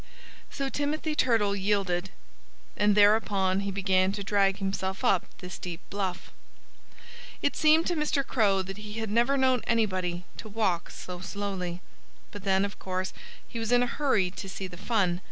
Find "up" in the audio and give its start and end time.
5.05-5.25